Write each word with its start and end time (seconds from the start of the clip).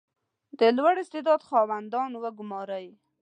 •د 0.59 0.61
لوړ 0.77 0.95
استعداد 1.03 1.41
خاوندان 1.49 2.11
وګمارئ. 2.23 2.87